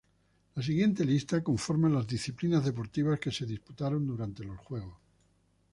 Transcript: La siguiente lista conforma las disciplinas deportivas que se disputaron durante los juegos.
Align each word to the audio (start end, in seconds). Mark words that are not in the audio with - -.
La 0.55 0.63
siguiente 0.63 1.05
lista 1.05 1.43
conforma 1.43 1.87
las 1.87 2.07
disciplinas 2.07 2.65
deportivas 2.65 3.19
que 3.19 3.29
se 3.29 3.45
disputaron 3.45 4.07
durante 4.07 4.43
los 4.43 4.57
juegos. 4.57 4.95